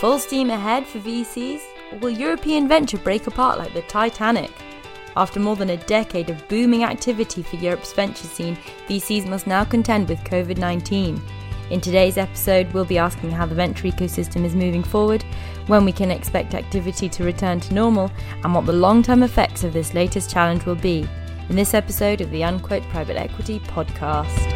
[0.00, 1.62] Full steam ahead for VCs?
[1.90, 4.50] Or will European venture break apart like the Titanic?
[5.16, 9.64] After more than a decade of booming activity for Europe's venture scene, VCs must now
[9.64, 11.18] contend with COVID 19.
[11.70, 15.24] In today's episode, we'll be asking how the venture ecosystem is moving forward,
[15.66, 18.10] when we can expect activity to return to normal,
[18.44, 21.08] and what the long term effects of this latest challenge will be.
[21.48, 24.55] In this episode of the Unquote Private Equity Podcast.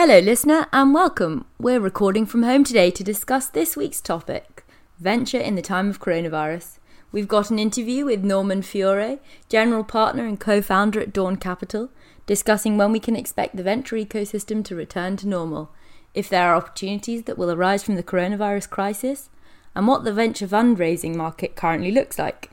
[0.00, 1.44] Hello, listener, and welcome.
[1.58, 4.64] We're recording from home today to discuss this week's topic
[5.00, 6.78] venture in the time of coronavirus.
[7.10, 11.90] We've got an interview with Norman Fiore, general partner and co founder at Dawn Capital,
[12.26, 15.72] discussing when we can expect the venture ecosystem to return to normal,
[16.14, 19.30] if there are opportunities that will arise from the coronavirus crisis,
[19.74, 22.50] and what the venture fundraising market currently looks like.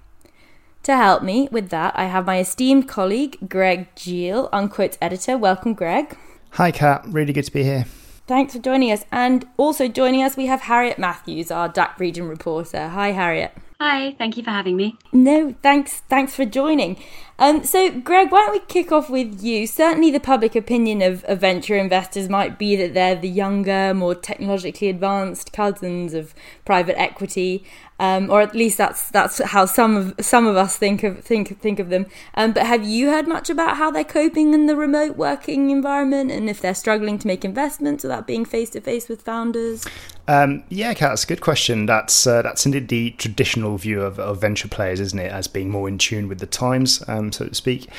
[0.82, 5.38] To help me with that, I have my esteemed colleague, Greg Gille, Unquote's editor.
[5.38, 6.18] Welcome, Greg.
[6.56, 7.04] Hi, Kat.
[7.08, 7.84] Really good to be here.
[8.28, 9.04] Thanks for joining us.
[9.12, 12.88] And also joining us, we have Harriet Matthews, our DACH region reporter.
[12.88, 13.52] Hi, Harriet.
[13.82, 14.98] Hi, thank you for having me.
[15.12, 16.96] No, thanks, thanks for joining.
[17.38, 19.68] Um, so, Greg, why don't we kick off with you?
[19.68, 24.16] Certainly, the public opinion of, of venture investors might be that they're the younger, more
[24.16, 26.34] technologically advanced cousins of
[26.64, 27.66] private equity,
[28.00, 31.60] um, or at least that's that's how some of some of us think of think
[31.60, 32.06] think of them.
[32.36, 36.32] Um, but have you heard much about how they're coping in the remote working environment,
[36.32, 39.86] and if they're struggling to make investments without being face to face with founders?
[40.28, 41.86] Um, yeah, Kat, that's a good question.
[41.86, 45.70] That's uh, that's indeed the traditional view of, of, venture players, isn't it, as being
[45.70, 47.90] more in tune with the times, um, so to speak.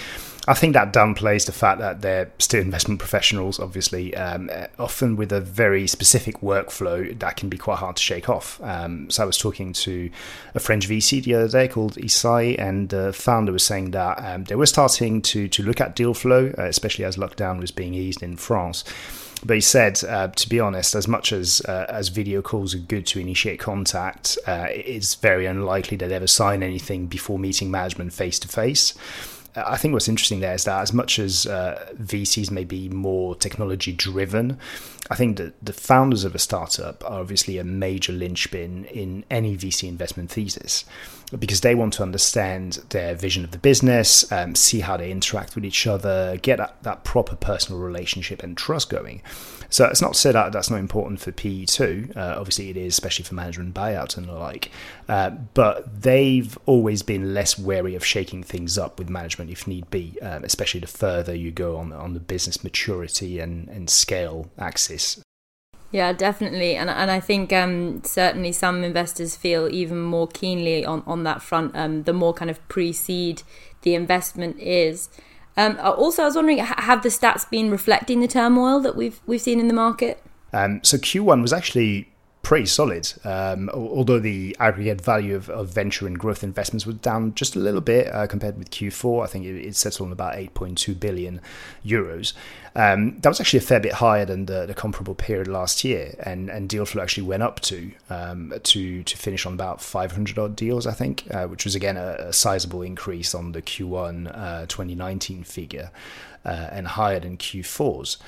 [0.48, 5.32] I think that downplays the fact that they're still investment professionals, obviously, um, often with
[5.32, 8.60] a very specific workflow that can be quite hard to shake off.
[8.62, 10.08] Um, so I was talking to
[10.54, 14.44] a French VC the other day called ISAI, and the founder was saying that um,
[14.44, 17.94] they were starting to to look at deal flow, uh, especially as lockdown was being
[17.94, 18.84] eased in France
[19.44, 22.78] but he said, uh, to be honest, as much as uh, as video calls are
[22.78, 28.12] good to initiate contact, uh, it's very unlikely they'd ever sign anything before meeting management
[28.12, 28.94] face to face.
[29.56, 33.34] I think what's interesting there is that as much as uh, VCs may be more
[33.34, 34.58] technology driven,
[35.10, 39.56] I think that the founders of a startup are obviously a major linchpin in any
[39.56, 40.84] VC investment thesis
[41.38, 45.54] because they want to understand their vision of the business, um, see how they interact
[45.54, 49.22] with each other, get that, that proper personal relationship and trust going.
[49.68, 52.08] So it's not say that that's not important for PE too.
[52.14, 54.70] Uh, obviously, it is, especially for management buyouts and the like.
[55.08, 59.90] Uh, but they've always been less wary of shaking things up with management if need
[59.90, 64.50] be, um, especially the further you go on on the business maturity and, and scale
[64.58, 65.20] axis.
[65.92, 71.02] Yeah, definitely, and and I think um, certainly some investors feel even more keenly on
[71.06, 71.76] on that front.
[71.76, 73.42] Um, the more kind of pre-seed
[73.82, 75.08] the investment is.
[75.56, 79.20] Um, uh, also, I was wondering, have the stats been reflecting the turmoil that we've
[79.26, 80.22] we've seen in the market?
[80.52, 82.12] Um, so Q1 was actually
[82.46, 83.12] pretty solid.
[83.24, 87.58] Um, although the aggregate value of, of, venture and growth investments was down just a
[87.58, 89.24] little bit uh, compared with Q4.
[89.24, 91.40] I think it, it settled on about 8.2 billion
[91.84, 92.34] euros.
[92.76, 96.14] Um, that was actually a fair bit higher than the, the, comparable period last year,
[96.20, 100.38] and, and deal flow actually went up to um, to to finish on about 500
[100.38, 104.30] odd deals, I think, uh, which was again a, a sizable increase on the Q1
[104.32, 105.90] uh, 2019 figure
[106.44, 108.18] uh, and higher than Q4's.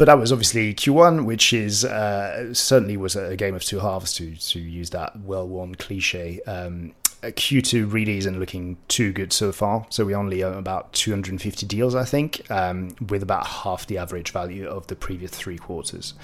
[0.00, 4.14] But that was obviously Q1, which is uh, certainly was a game of two halves
[4.14, 6.40] to to use that well-worn cliche.
[6.46, 9.86] Um, Q2 really isn't looking too good so far.
[9.90, 14.30] So we only own about 250 deals, I think, um, with about half the average
[14.30, 16.14] value of the previous three quarters.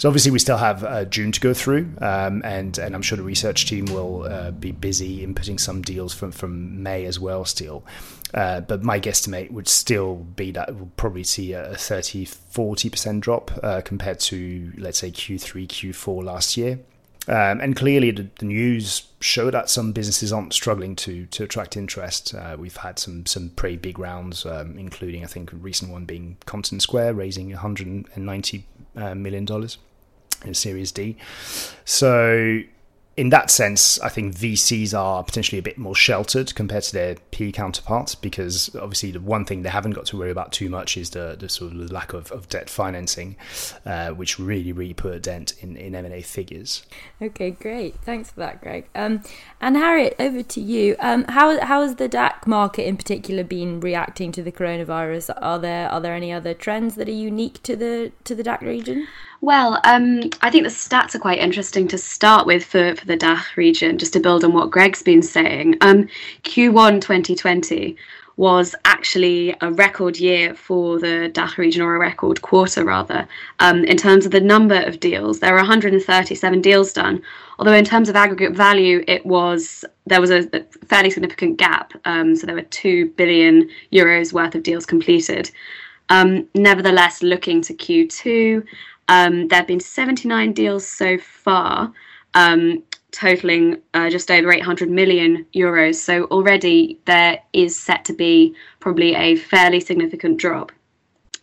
[0.00, 3.18] So obviously we still have uh, June to go through, um, and and I'm sure
[3.18, 7.44] the research team will uh, be busy inputting some deals from from May as well
[7.44, 7.84] still.
[8.32, 13.50] Uh, but my guesstimate would still be that we'll probably see a 30 40% drop
[13.62, 16.78] uh, compared to let's say Q3 Q4 last year.
[17.28, 21.76] Um, and clearly, the, the, news show that some businesses aren't struggling to to attract
[21.76, 22.34] interest.
[22.34, 26.06] Uh, we've had some some pretty big rounds, um, including I think a recent one
[26.06, 28.64] being Contentsquare raising 190
[28.96, 29.76] uh, million dollars
[30.44, 31.16] in Series D.
[31.84, 32.62] So
[33.20, 37.16] in that sense, I think VCs are potentially a bit more sheltered compared to their
[37.32, 40.96] PE counterparts because obviously the one thing they haven't got to worry about too much
[40.96, 43.36] is the, the sort of lack of, of debt financing,
[43.84, 46.82] uh, which really, really put a dent in, in M&A figures.
[47.20, 47.96] Okay, great.
[47.96, 48.88] Thanks for that, Greg.
[48.94, 49.22] Um,
[49.60, 50.96] and Harriet, over to you.
[50.98, 55.36] Um, how, how has the DACH market in particular been reacting to the coronavirus?
[55.42, 58.62] Are there are there any other trends that are unique to the to the DACH
[58.62, 59.08] region?
[59.42, 63.16] Well, um, I think the stats are quite interesting to start with for, for the
[63.16, 65.78] DACH region, just to build on what Greg's been saying.
[65.80, 66.08] Um,
[66.42, 67.96] Q1 2020
[68.36, 73.26] was actually a record year for the DACH region, or a record quarter rather,
[73.60, 75.40] um, in terms of the number of deals.
[75.40, 77.22] There were 137 deals done,
[77.58, 80.42] although in terms of aggregate value, it was there was a,
[80.86, 81.94] fairly significant gap.
[82.04, 85.50] Um, so there were two billion euros worth of deals completed.
[86.10, 88.64] Um, nevertheless, looking to Q2,
[89.10, 91.92] um, there have been 79 deals so far.
[92.32, 95.96] Um, totaling uh, just over 800 million euros.
[95.96, 100.70] So already there is set to be probably a fairly significant drop.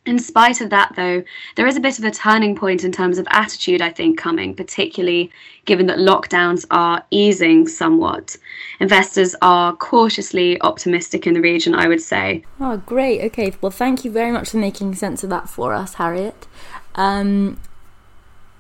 [0.07, 1.21] In spite of that, though,
[1.55, 4.55] there is a bit of a turning point in terms of attitude, I think, coming,
[4.55, 5.29] particularly
[5.65, 8.37] given that lockdowns are easing somewhat.
[8.79, 12.45] Investors are cautiously optimistic in the region, I would say.
[12.61, 13.21] Oh, great.
[13.25, 13.53] Okay.
[13.59, 16.47] Well, thank you very much for making sense of that for us, Harriet.
[16.95, 17.59] Um,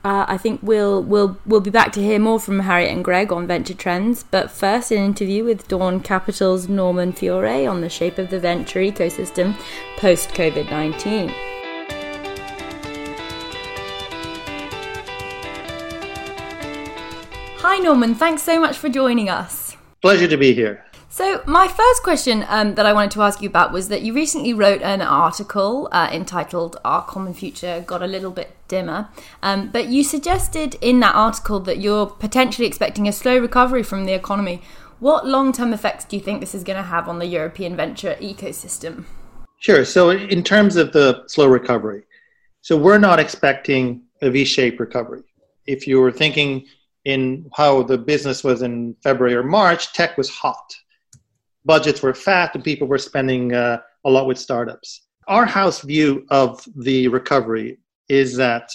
[0.03, 3.31] uh, I think we'll we'll we'll be back to hear more from Harriet and Greg
[3.31, 4.23] on venture trends.
[4.23, 8.79] But first, an interview with Dawn Capital's Norman Fiore on the shape of the venture
[8.79, 9.55] ecosystem
[9.97, 11.33] post COVID nineteen.
[17.59, 18.15] Hi, Norman.
[18.15, 19.66] Thanks so much for joining us.
[20.01, 20.83] Pleasure to be here.
[21.09, 24.13] So, my first question um, that I wanted to ask you about was that you
[24.13, 29.09] recently wrote an article uh, entitled Our Common Future Got a Little Bit Dimmer.
[29.41, 34.05] Um, but you suggested in that article that you're potentially expecting a slow recovery from
[34.05, 34.61] the economy.
[34.99, 37.75] What long term effects do you think this is going to have on the European
[37.75, 39.05] venture ecosystem?
[39.59, 39.83] Sure.
[39.85, 42.03] So, in terms of the slow recovery,
[42.61, 45.23] so we're not expecting a V shaped recovery.
[45.65, 46.65] If you were thinking
[47.13, 50.67] in how the business was in February or March, tech was hot
[51.67, 55.01] budgets were fat and people were spending uh, a lot with startups.
[55.27, 57.77] Our house view of the recovery
[58.07, 58.71] is that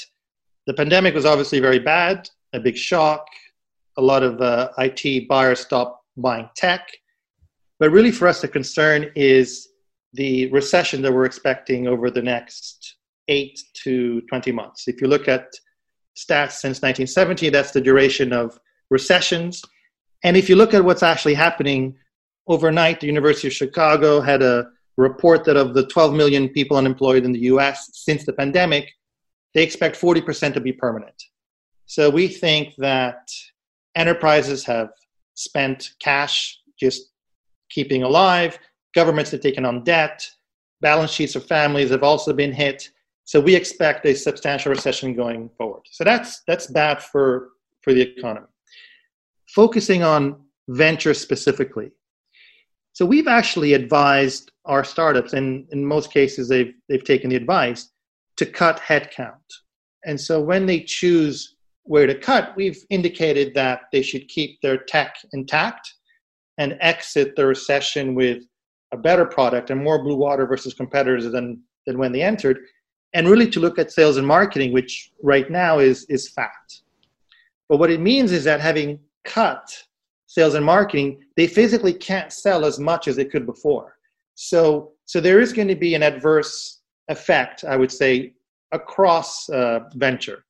[0.67, 3.27] the pandemic was obviously very bad, a big shock.
[3.97, 6.87] A lot of uh, IT buyers stopped buying tech.
[7.81, 9.69] But really, for us, the concern is
[10.13, 12.97] the recession that we're expecting over the next
[13.29, 14.87] eight to 20 months.
[14.87, 15.47] If you look at
[16.17, 18.59] stats since 1970, that's the duration of
[18.91, 19.63] recessions.
[20.25, 21.97] And if you look at what's actually happening
[22.47, 27.25] overnight, the University of Chicago had a report that of the 12 million people unemployed
[27.25, 28.93] in the US since the pandemic,
[29.55, 31.21] they expect 40% to be permanent.
[31.87, 33.31] So we think that
[33.95, 34.91] enterprises have
[35.35, 37.11] spent cash just
[37.71, 38.59] keeping alive,
[38.95, 40.27] governments have taken on debt,
[40.81, 42.91] balance sheets of families have also been hit.
[43.33, 45.85] So we expect a substantial recession going forward.
[45.91, 48.47] So that's that's bad for, for the economy.
[49.55, 51.93] Focusing on venture specifically,
[52.93, 57.89] so we've actually advised our startups, and in most cases they've they've taken the advice
[58.37, 59.49] to cut headcount.
[60.05, 64.77] And so when they choose where to cut, we've indicated that they should keep their
[64.77, 65.91] tech intact
[66.59, 68.43] and exit the recession with
[68.93, 72.59] a better product and more blue water versus competitors than, than when they entered,
[73.15, 76.51] and really to look at sales and marketing, which right now is, is fat.
[77.69, 79.71] But what it means is that having cut
[80.27, 83.97] sales and marketing, they physically can't sell as much as they could before.
[84.35, 88.35] So, so there is going to be an adverse effect, I would say,
[88.73, 90.45] across uh, venture.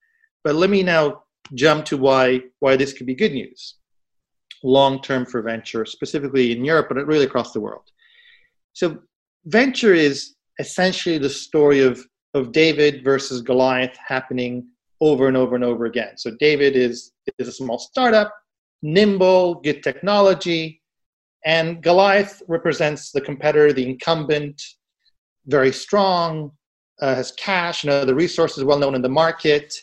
[0.44, 1.24] But let me now
[1.54, 3.74] jump to why why this could be good news,
[4.62, 7.90] long term for venture, specifically in Europe, but really across the world.
[8.72, 8.98] So,
[9.46, 14.66] venture is essentially the story of of David versus Goliath happening
[15.00, 16.16] over and over and over again.
[16.16, 18.32] So, David is is a small startup
[18.82, 20.82] nimble, good technology.
[21.44, 24.62] And Goliath represents the competitor, the incumbent,
[25.46, 26.52] very strong,
[27.00, 29.74] uh, has cash and other resources well known in the market.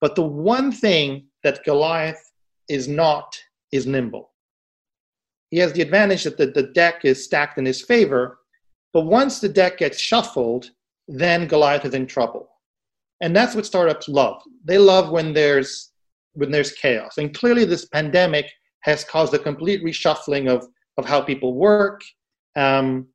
[0.00, 2.20] But the one thing that Goliath
[2.68, 3.36] is not
[3.70, 4.30] is nimble.
[5.50, 8.40] He has the advantage that the, the deck is stacked in his favor,
[8.92, 10.70] but once the deck gets shuffled,
[11.08, 12.48] then Goliath is in trouble.
[13.20, 14.42] And that's what startups love.
[14.64, 15.90] They love when there's
[16.34, 17.18] when there's chaos.
[17.18, 18.48] And clearly, this pandemic
[18.80, 22.00] has caused a complete reshuffling of, of how people work.
[22.54, 23.08] Um,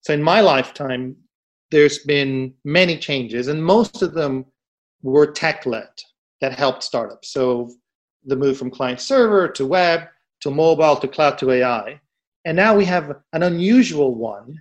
[0.00, 1.16] so, in my lifetime,
[1.70, 4.46] there's been many changes, and most of them
[5.02, 5.90] were tech led
[6.40, 7.28] that helped startups.
[7.30, 7.70] So,
[8.24, 10.08] the move from client server to web
[10.40, 12.00] to mobile to cloud to AI.
[12.44, 14.60] And now we have an unusual one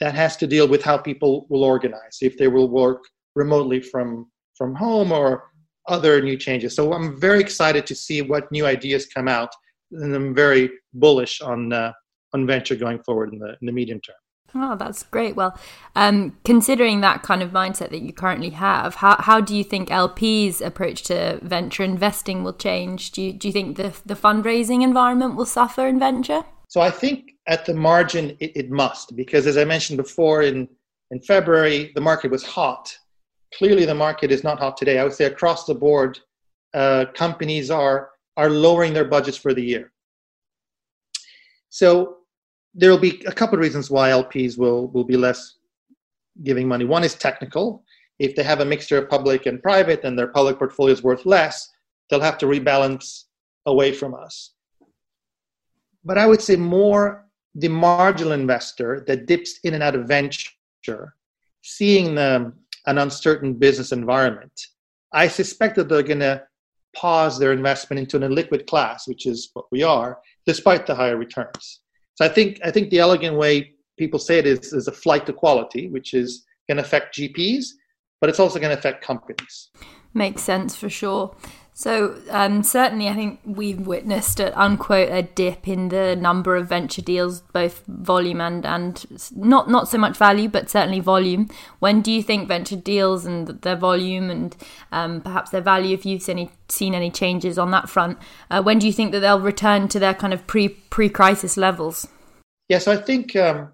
[0.00, 3.04] that has to deal with how people will organize, if they will work
[3.34, 5.50] remotely from, from home or
[5.88, 6.74] other new changes.
[6.74, 9.50] So I'm very excited to see what new ideas come out,
[9.92, 11.92] and I'm very bullish on uh,
[12.32, 14.16] on venture going forward in the in the medium term.
[14.52, 15.36] Oh, that's great.
[15.36, 15.56] Well,
[15.94, 19.90] um, considering that kind of mindset that you currently have, how how do you think
[19.90, 23.12] LP's approach to venture investing will change?
[23.12, 26.44] Do you do you think the the fundraising environment will suffer in venture?
[26.68, 30.68] So I think at the margin, it, it must, because as I mentioned before, in,
[31.10, 32.96] in February, the market was hot.
[33.52, 35.00] Clearly, the market is not hot today.
[35.00, 36.20] I would say across the board,
[36.72, 39.92] uh, companies are, are lowering their budgets for the year.
[41.70, 42.18] So
[42.72, 45.56] there will be a couple of reasons why LPs will, will be less
[46.44, 46.84] giving money.
[46.84, 47.82] One is technical.
[48.20, 51.26] If they have a mixture of public and private and their public portfolio is worth
[51.26, 51.68] less,
[52.08, 53.24] they'll have to rebalance
[53.66, 54.52] away from us.
[56.04, 61.14] But I would say more the marginal investor that dips in and out of venture,
[61.62, 62.52] seeing the,
[62.86, 64.52] an uncertain business environment,
[65.12, 66.42] I suspect that they're going to
[66.94, 71.16] pause their investment into an illiquid class, which is what we are, despite the higher
[71.16, 71.80] returns.
[72.14, 75.26] So I think I think the elegant way people say it is, is a flight
[75.26, 77.66] to quality, which is going to affect GPs,
[78.20, 79.70] but it's also going to affect companies.
[80.14, 81.36] Makes sense for sure.
[81.80, 86.68] So um, certainly, I think we've witnessed a, unquote a dip in the number of
[86.68, 91.48] venture deals, both volume and and not not so much value, but certainly volume.
[91.78, 94.54] When do you think venture deals and their volume and
[94.92, 98.18] um, perhaps their value, if you've seen any, seen any changes on that front,
[98.50, 101.56] uh, when do you think that they'll return to their kind of pre pre crisis
[101.56, 102.06] levels?
[102.68, 103.72] Yes, yeah, so I think um,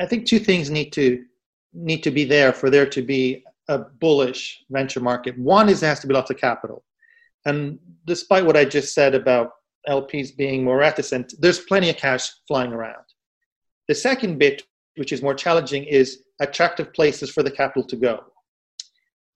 [0.00, 1.24] I think two things need to
[1.74, 5.38] need to be there for there to be a bullish venture market.
[5.38, 6.82] One is there has to be lots of capital
[7.46, 9.50] and despite what I just said about
[9.88, 13.04] LPs being more reticent, there's plenty of cash flying around.
[13.88, 14.62] The second bit,
[14.96, 18.20] which is more challenging, is attractive places for the capital to go.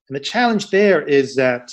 [0.08, 1.70] And the challenge there is that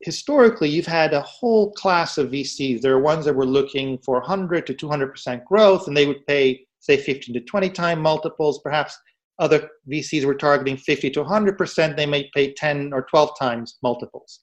[0.00, 2.80] historically you've had a whole class of VCs.
[2.80, 6.66] There are ones that were looking for 100 to 200% growth, and they would pay,
[6.78, 8.60] say, 15 to 20 time multiples.
[8.60, 8.98] Perhaps
[9.38, 14.40] other VCs were targeting 50 to 100%, they may pay 10 or 12 times multiples.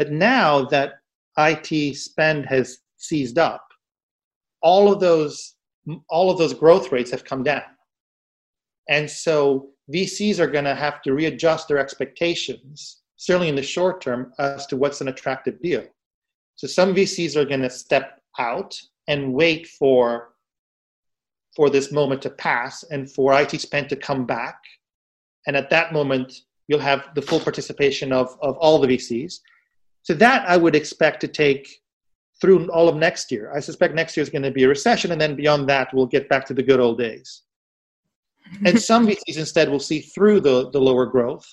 [0.00, 0.94] But now that
[1.36, 3.68] IT spend has seized up,
[4.62, 5.56] all of those
[6.08, 7.70] all of those growth rates have come down.
[8.88, 14.00] And so VCs are going to have to readjust their expectations, certainly in the short
[14.00, 15.84] term, as to what's an attractive deal.
[16.56, 20.30] So some VCs are going to step out and wait for
[21.54, 24.62] for this moment to pass and for IT spend to come back.
[25.46, 26.32] And at that moment,
[26.68, 29.40] you'll have the full participation of, of all the VCs.
[30.02, 31.80] So that I would expect to take
[32.40, 33.52] through all of next year.
[33.54, 36.06] I suspect next year is going to be a recession, and then beyond that, we'll
[36.06, 37.42] get back to the good old days.
[38.64, 41.46] and some VCs instead will see through the, the lower growth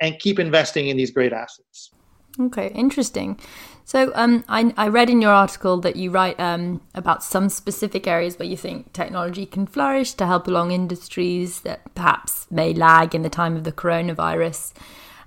[0.00, 1.90] and keep investing in these great assets.
[2.38, 3.38] Okay, interesting.
[3.84, 8.06] So, um, I, I read in your article that you write um, about some specific
[8.06, 13.14] areas where you think technology can flourish to help along industries that perhaps may lag
[13.14, 14.72] in the time of the coronavirus.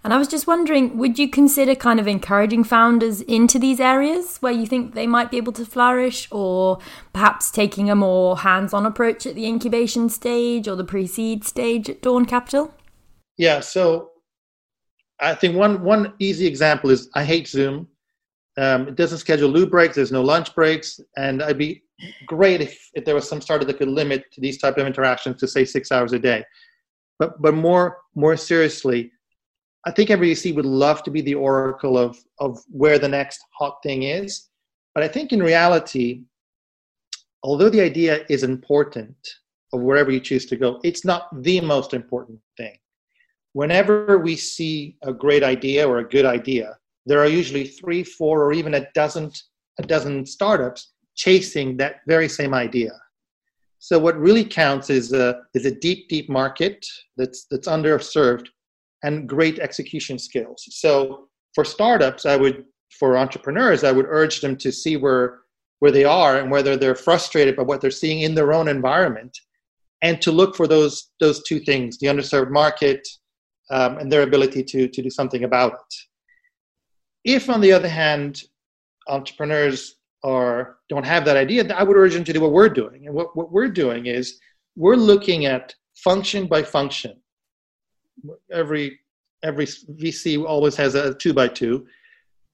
[0.04, 4.38] And I was just wondering, would you consider kind of encouraging founders into these areas
[4.40, 6.80] where you think they might be able to flourish, or
[7.14, 11.46] perhaps taking a more hands on approach at the incubation stage or the pre seed
[11.46, 12.74] stage at Dawn Capital?
[13.38, 14.12] Yeah, so
[15.22, 17.88] I think one, one easy example is I hate Zoom.
[18.58, 21.82] Um, it doesn't schedule loo breaks, there's no lunch breaks, and I'd be
[22.28, 25.48] great if, if there was some startup that could limit these type of interactions to
[25.48, 26.44] say six hours a day.
[27.20, 29.13] But, but more, more seriously,
[29.86, 33.42] I think every VC would love to be the oracle of, of where the next
[33.58, 34.50] hot thing is.
[34.96, 36.24] But I think in reality,
[37.44, 39.16] although the idea is important
[39.74, 42.78] of wherever you choose to go, it's not the most important thing.
[43.54, 48.44] Whenever we see a great idea or a good idea, there are usually three, four,
[48.44, 49.32] or even a dozen,
[49.80, 52.92] a dozen startups chasing that very same idea.
[53.80, 56.86] So what really counts is a, is a deep, deep market
[57.18, 58.48] that's, that's underserved
[59.04, 60.66] and great execution skills.
[60.70, 62.66] So for startups, I would,
[63.00, 65.40] for entrepreneurs, I would urge them to see where
[65.80, 69.38] where they are and whether they're frustrated by what they're seeing in their own environment,
[70.02, 73.06] and to look for those those two things: the underserved market
[73.70, 75.96] um, and their ability to to do something about it.
[77.26, 78.44] If, on the other hand,
[79.08, 83.06] entrepreneurs are don't have that idea, I would urge them to do what we're doing.
[83.06, 84.40] And what, what we're doing is
[84.76, 87.22] we're looking at function by function
[88.52, 89.00] every
[89.44, 91.86] every VC always has a two by two.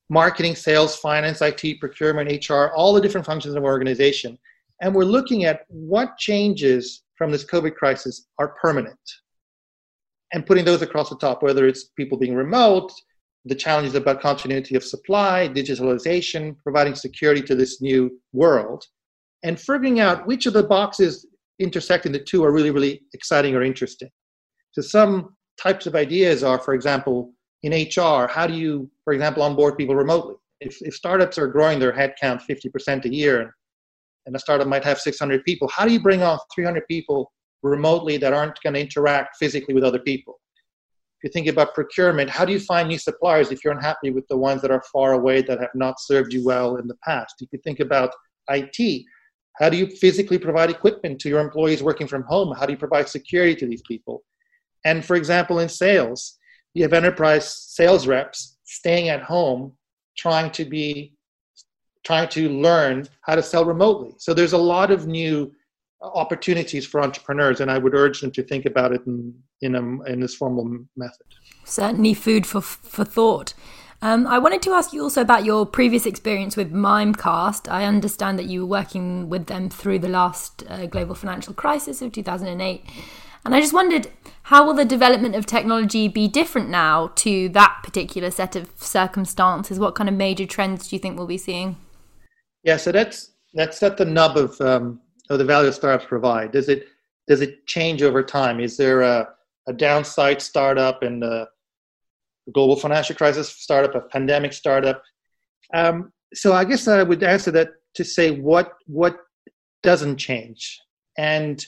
[0.09, 4.39] Marketing, sales, finance, IT, procurement, HR, all the different functions of an organization.
[4.81, 8.97] And we're looking at what changes from this COVID crisis are permanent
[10.33, 12.91] and putting those across the top, whether it's people being remote,
[13.45, 18.83] the challenges about continuity of supply, digitalization, providing security to this new world,
[19.43, 21.27] and figuring out which of the boxes
[21.59, 24.09] intersecting the two are really, really exciting or interesting.
[24.71, 29.43] So some types of ideas are, for example, in HR, how do you, for example,
[29.43, 30.35] onboard people remotely?
[30.61, 33.55] If, if startups are growing their headcount 50% a year,
[34.25, 35.67] and a startup might have 600 people.
[35.69, 37.31] How do you bring on 300 people
[37.63, 40.39] remotely that aren't going to interact physically with other people?
[41.21, 44.27] If you think about procurement, how do you find new suppliers if you're unhappy with
[44.29, 47.35] the ones that are far away that have not served you well in the past?
[47.41, 48.11] If you think about
[48.49, 49.05] IT,
[49.57, 52.55] how do you physically provide equipment to your employees working from home?
[52.55, 54.23] How do you provide security to these people?
[54.85, 56.37] And for example, in sales,
[56.73, 59.73] you have enterprise sales reps staying at home
[60.17, 61.13] trying to be
[62.03, 64.13] trying to learn how to sell remotely.
[64.17, 65.51] So there's a lot of new
[66.01, 70.03] opportunities for entrepreneurs, and I would urge them to think about it in in, a,
[70.03, 71.25] in this formal method.
[71.65, 73.53] Certainly, food for for thought.
[74.01, 77.69] Um, I wanted to ask you also about your previous experience with Mimecast.
[77.69, 82.01] I understand that you were working with them through the last uh, global financial crisis
[82.01, 82.85] of 2008.
[83.45, 84.11] And I just wondered
[84.43, 89.79] how will the development of technology be different now to that particular set of circumstances?
[89.79, 91.77] What kind of major trends do you think we'll be seeing?
[92.63, 96.51] Yeah, so that's that's at the nub of um, of the value startups provide.
[96.51, 96.87] Does it
[97.27, 98.59] does it change over time?
[98.59, 99.29] Is there a,
[99.67, 101.47] a downside startup and a
[102.51, 105.03] global financial crisis startup, a pandemic startup?
[105.73, 109.17] Um, so I guess I would answer that to say what what
[109.83, 110.79] doesn't change.
[111.17, 111.63] And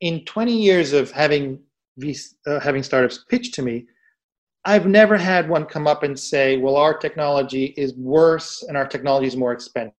[0.00, 1.60] in 20 years of having
[1.96, 3.86] these uh, having startups pitch to me,
[4.64, 8.86] I've never had one come up and say, well, our technology is worse and our
[8.86, 9.94] technology is more expensive.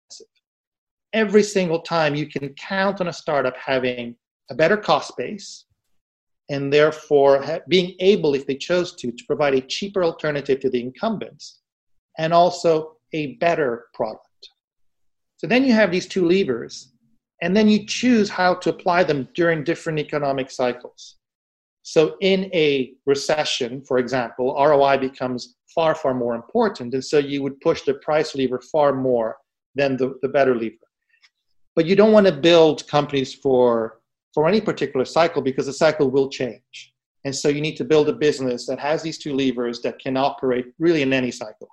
[1.13, 4.17] Every single time you can count on a startup having
[4.51, 5.65] a better cost base
[6.51, 10.71] and therefore ha- being able, if they chose to, to provide a cheaper alternative to
[10.71, 11.61] the incumbents
[12.19, 14.27] and also a better product.
[15.39, 16.93] So then you have these two levers,
[17.43, 21.17] and then you choose how to apply them during different economic cycles.
[21.83, 26.95] So, in a recession, for example, ROI becomes far, far more important.
[26.95, 29.37] And so you would push the price lever far more
[29.75, 30.77] than the, the better lever.
[31.77, 34.01] But you don't want to build companies for,
[34.35, 36.93] for any particular cycle because the cycle will change.
[37.25, 40.17] And so you need to build a business that has these two levers that can
[40.17, 41.69] operate really in any cycle.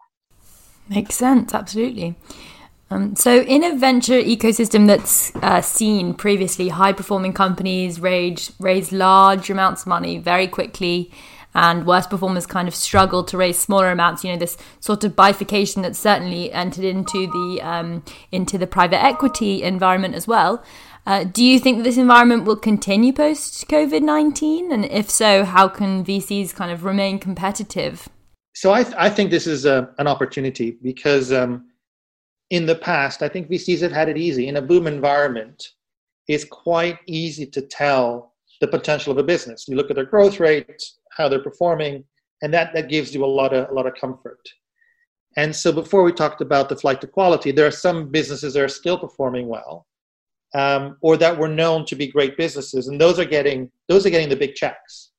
[0.90, 2.16] Makes sense, absolutely.
[2.90, 8.94] Um, so, in a venture ecosystem that's uh, seen previously high performing companies raise, raise
[8.94, 11.12] large amounts of money very quickly,
[11.54, 14.24] and worst performers kind of struggle to raise smaller amounts.
[14.24, 19.04] You know, this sort of bifurcation that's certainly entered into the um, into the private
[19.04, 20.64] equity environment as well.
[21.06, 24.72] Uh, do you think this environment will continue post COVID nineteen?
[24.72, 28.08] And if so, how can VCs kind of remain competitive?
[28.54, 31.34] So I, th- I think this is a, an opportunity because.
[31.34, 31.67] Um,
[32.50, 34.48] in the past, I think VCs have had it easy.
[34.48, 35.74] In a boom environment,
[36.28, 39.68] it's quite easy to tell the potential of a business.
[39.68, 42.04] You look at their growth rate, how they're performing,
[42.42, 44.40] and that, that gives you a lot of a lot of comfort.
[45.36, 48.64] And so before we talked about the flight to quality, there are some businesses that
[48.64, 49.86] are still performing well,
[50.56, 54.10] um, or that were known to be great businesses, and those are getting those are
[54.10, 55.12] getting the big checks.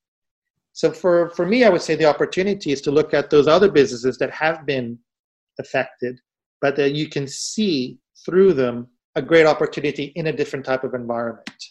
[0.73, 3.69] So for, for me, I would say the opportunity is to look at those other
[3.69, 4.97] businesses that have been
[5.59, 6.21] affected
[6.61, 10.93] but that you can see through them a great opportunity in a different type of
[10.93, 11.63] environment.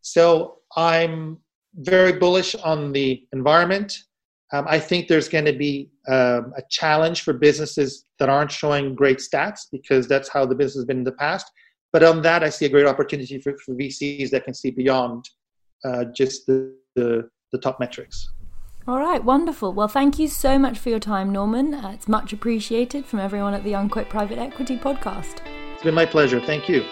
[0.00, 1.38] So I'm
[1.74, 3.96] very bullish on the environment.
[4.52, 8.94] Um, I think there's going to be um, a challenge for businesses that aren't showing
[8.94, 11.50] great stats because that's how the business has been in the past.
[11.92, 15.28] But on that, I see a great opportunity for, for VCs that can see beyond
[15.84, 18.28] uh, just the, the, the top metrics.
[18.84, 19.72] All right, wonderful.
[19.72, 21.72] Well, thank you so much for your time, Norman.
[21.72, 25.36] Uh, it's much appreciated from everyone at the Unquote Private Equity podcast.
[25.74, 26.40] It's been my pleasure.
[26.40, 26.82] Thank you.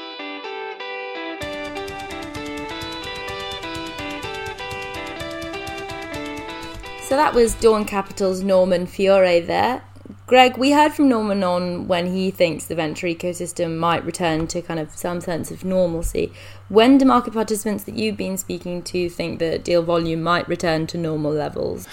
[7.02, 9.82] So that was Dawn Capital's Norman Fiore there.
[10.26, 14.62] Greg, we heard from Norman on when he thinks the venture ecosystem might return to
[14.62, 16.32] kind of some sense of normalcy.
[16.68, 20.86] When do market participants that you've been speaking to think that deal volume might return
[20.88, 21.86] to normal levels?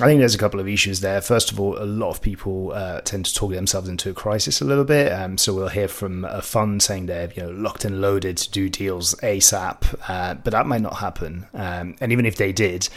[0.00, 1.20] I think there's a couple of issues there.
[1.20, 4.60] First of all, a lot of people uh, tend to talk themselves into a crisis
[4.60, 5.12] a little bit.
[5.12, 8.50] Um, so we'll hear from a fund saying they're you know locked and loaded to
[8.50, 11.46] do deals ASAP, uh, but that might not happen.
[11.52, 12.88] Um, and even if they did,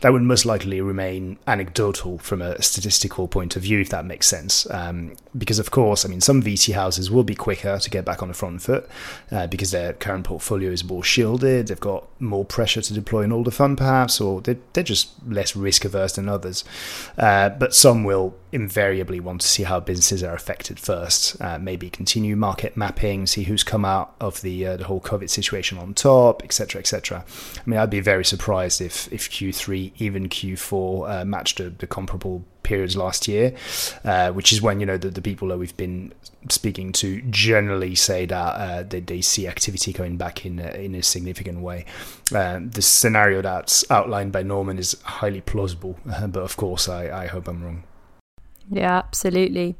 [0.00, 4.26] that would most likely remain anecdotal from a statistical point of view, if that makes
[4.26, 4.68] sense.
[4.70, 8.22] Um, because, of course, I mean, some VC houses will be quicker to get back
[8.22, 8.88] on the front foot
[9.30, 13.32] uh, because their current portfolio is more shielded, they've got more pressure to deploy an
[13.32, 16.64] older fund, perhaps, or they're, they're just less risk averse than others.
[17.18, 21.40] Uh, but some will invariably want to see how businesses are affected first.
[21.40, 25.30] Uh, maybe continue market mapping, see who's come out of the uh, the whole COVID
[25.30, 27.24] situation on top, etc., etc.
[27.56, 31.86] I mean, I'd be very surprised if if Q3, even Q4, uh, matched the, the
[31.86, 33.54] comparable periods last year,
[34.04, 36.12] uh, which is when you know the, the people that we've been
[36.48, 40.94] speaking to generally say that uh, they, they see activity coming back in a, in
[40.94, 41.84] a significant way.
[42.34, 47.26] Uh, the scenario that's outlined by Norman is highly plausible, but of course, I, I
[47.26, 47.82] hope I'm wrong.
[48.70, 49.76] Yeah, absolutely.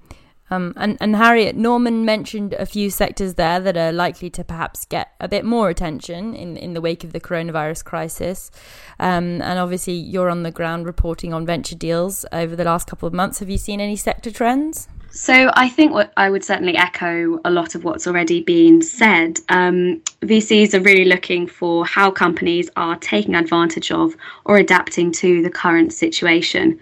[0.53, 4.85] Um, and, and Harriet, Norman mentioned a few sectors there that are likely to perhaps
[4.85, 8.51] get a bit more attention in, in the wake of the coronavirus crisis.
[8.99, 13.07] Um, and obviously, you're on the ground reporting on venture deals over the last couple
[13.07, 13.39] of months.
[13.39, 14.89] Have you seen any sector trends?
[15.13, 19.41] So I think what I would certainly echo a lot of what's already been said.
[19.49, 25.43] Um, VCs are really looking for how companies are taking advantage of or adapting to
[25.43, 26.79] the current situation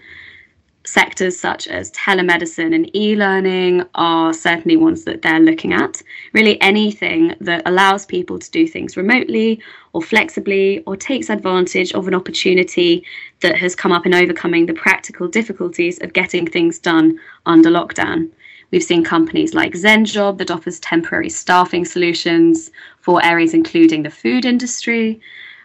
[0.89, 6.01] sectors such as telemedicine and e learning are certainly ones that they're looking at.
[6.33, 9.61] Really, anything that allows people to do things remotely
[9.93, 13.03] or flexibly or takes advantage of an opportunity
[13.41, 18.29] that has come up in overcoming the practical difficulties of getting things done under lockdown.
[18.71, 24.45] We've seen companies like ZenJob that offers temporary staffing solutions for areas including the food
[24.45, 25.19] industry.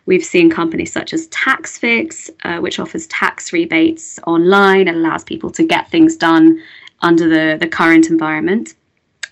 [0.06, 5.50] We've seen companies such as TaxFix, uh, which offers tax rebates online and allows people
[5.50, 6.60] to get things done
[7.00, 8.74] under the, the current environment.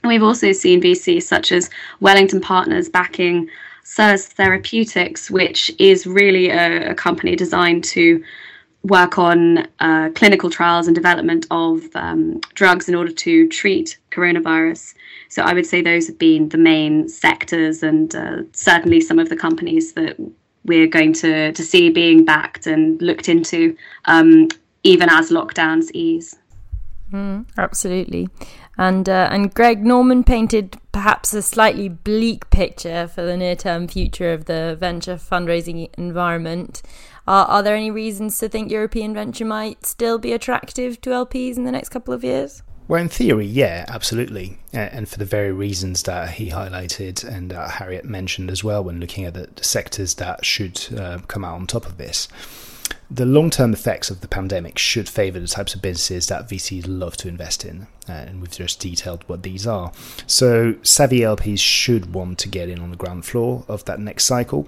[0.05, 3.49] We've also seen VCs such as Wellington Partners backing
[3.85, 8.23] SURS Therapeutics, which is really a, a company designed to
[8.85, 14.95] work on uh, clinical trials and development of um, drugs in order to treat coronavirus.
[15.29, 19.29] So I would say those have been the main sectors and uh, certainly some of
[19.29, 20.17] the companies that
[20.65, 24.49] we're going to, to see being backed and looked into um,
[24.83, 26.37] even as lockdowns ease.
[27.13, 28.29] Mm, absolutely.
[28.79, 33.87] And uh, and Greg Norman painted perhaps a slightly bleak picture for the near term
[33.87, 36.81] future of the venture fundraising environment.
[37.27, 41.59] Are, are there any reasons to think European venture might still be attractive to LPs
[41.59, 42.63] in the next couple of years?
[42.93, 44.59] Well, in theory, yeah, absolutely.
[44.75, 49.01] And for the very reasons that he highlighted and uh, Harriet mentioned as well when
[49.01, 52.29] looking at the, sectors that should uh, come out on top of this
[53.15, 56.85] the long term effects of the pandemic should favour the types of businesses that VCs
[56.87, 59.93] love to invest in, uh, and we've just detailed what these are.
[60.27, 64.25] So, savvy LPs should want to get in on the ground floor of that next
[64.25, 64.67] cycle,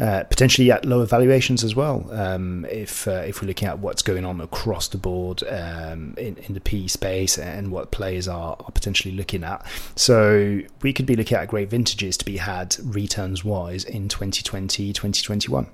[0.00, 2.10] uh, potentially at lower valuations as well.
[2.10, 6.36] Um, if uh, if we're looking at what's going on across the board um, in,
[6.38, 11.06] in the PE space and what players are, are potentially looking at, so we could
[11.06, 15.68] be looking at great vintages to be had returns wise in 2020, 2021.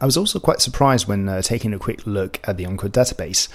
[0.00, 3.48] I was also quite surprised when uh, taking a quick look at the Unquote database.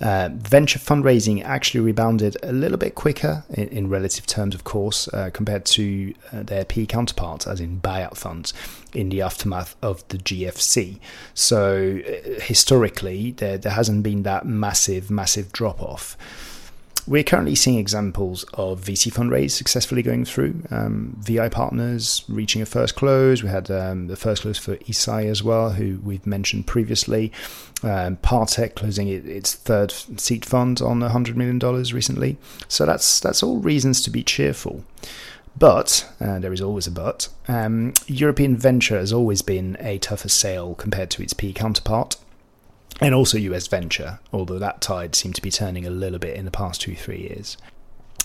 [0.00, 5.06] Uh, venture fundraising actually rebounded a little bit quicker in, in relative terms, of course,
[5.08, 8.52] uh, compared to uh, their PE counterparts, as in buyout funds,
[8.92, 10.98] in the aftermath of the GFC.
[11.34, 16.16] So uh, historically, there, there hasn't been that massive, massive drop off.
[17.06, 20.62] We're currently seeing examples of VC fundraise successfully going through.
[20.70, 23.42] Um, VI partners reaching a first close.
[23.42, 27.32] We had um, the first close for ISAI as well, who we've mentioned previously.
[27.82, 31.58] Um, Partech closing it, its third seed fund on $100 million
[31.92, 32.36] recently.
[32.68, 34.84] So that's that's all reasons to be cheerful.
[35.58, 37.28] But uh, there is always a but.
[37.48, 42.16] Um, European venture has always been a tougher sale compared to its PE counterpart
[43.02, 46.44] and also US venture, although that tide seemed to be turning a little bit in
[46.44, 47.56] the past two, three years.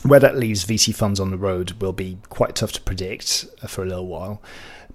[0.03, 3.67] Where that leaves VC funds on the road will be quite tough to predict uh,
[3.67, 4.41] for a little while.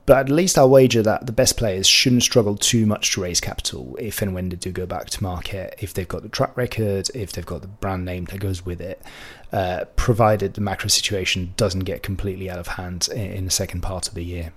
[0.05, 3.41] But at least I'll wager that the best players shouldn't struggle too much to raise
[3.41, 6.57] capital if and when they do go back to market, if they've got the track
[6.57, 9.01] record, if they've got the brand name that goes with it,
[9.53, 14.09] uh, provided the macro situation doesn't get completely out of hand in, the second part
[14.09, 14.53] of the year.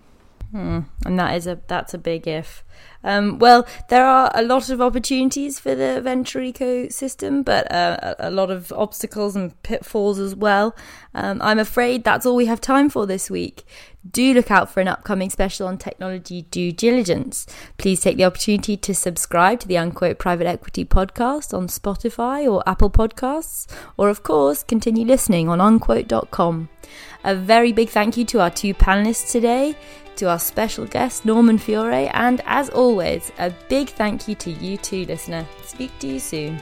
[0.52, 0.82] Hmm.
[1.06, 2.64] And that is a that's a big if.
[3.06, 8.32] Um, well, there are a lot of opportunities for the venture ecosystem, but uh, a
[8.32, 10.76] lot of obstacles and pitfalls as well.
[11.14, 13.64] Um, I'm afraid that's all we have time for this week.
[14.10, 17.46] Do look out for an upcoming special on technology due diligence.
[17.78, 22.68] Please take the opportunity to subscribe to the Unquote Private Equity podcast on Spotify or
[22.68, 26.70] Apple Podcasts, or of course, continue listening on unquote.com.
[27.24, 29.76] A very big thank you to our two panelists today
[30.16, 34.78] to our special guest, Norman Fiore, and as always, a big thank you to you
[34.78, 35.46] too, listener.
[35.64, 36.60] Speak to you soon.